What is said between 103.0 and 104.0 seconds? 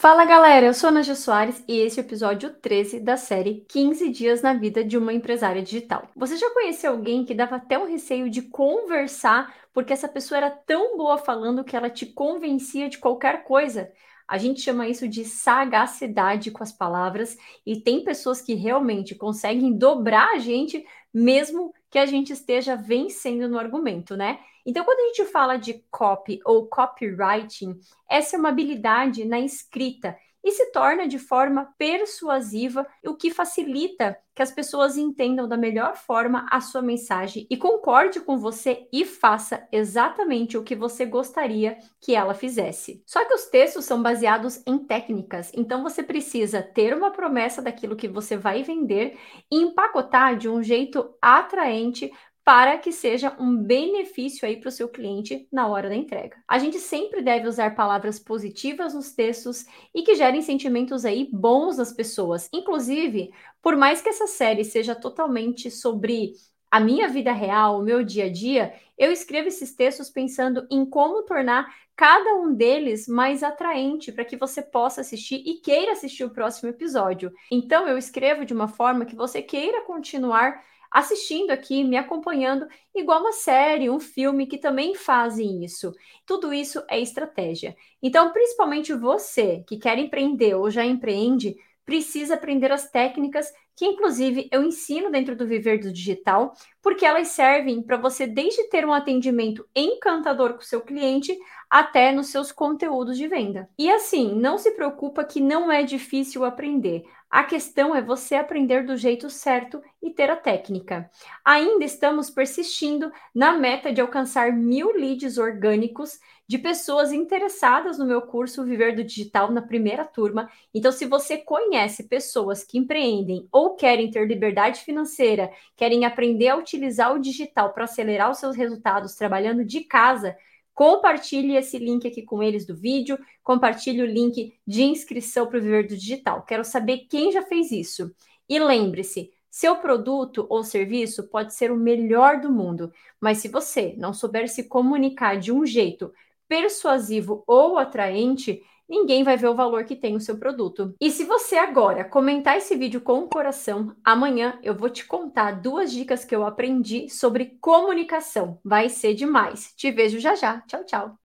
de venda. E